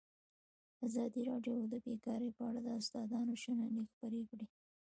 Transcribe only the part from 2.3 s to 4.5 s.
په اړه د استادانو شننې خپرې کړي.